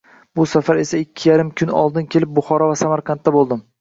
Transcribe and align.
Bu 0.37 0.45
safar 0.53 0.79
esa 0.83 1.01
ikki 1.03 1.29
yarim 1.31 1.51
kun 1.61 1.73
oldin 1.81 2.07
kelib, 2.17 2.33
Buxoro 2.39 2.71
va 2.73 2.79
Samarqandda 2.83 3.35
boʻldim. 3.37 3.63